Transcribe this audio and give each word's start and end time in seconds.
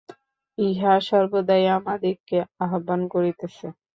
ইহা 0.57 0.93
সর্বদাই 1.07 1.63
আমাদিগকে 1.77 2.37
আহ্বান 2.63 3.01
করিতেছে। 3.13 3.65